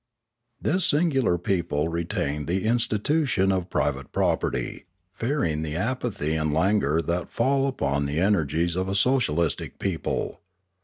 [0.59, 7.03] This singular people retained the institution of priv ate property, fearing the apathy and languor
[7.03, 10.39] that fall upon the energies of a socialistic people.